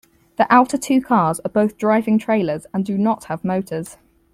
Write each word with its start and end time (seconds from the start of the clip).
The 0.37 0.51
outer 0.51 0.79
two 0.79 0.99
cars 0.99 1.39
are 1.45 1.51
both 1.51 1.77
driving 1.77 2.17
trailers 2.17 2.65
and 2.73 2.83
do 2.83 2.97
not 2.97 3.25
have 3.25 3.45
motors. 3.45 3.97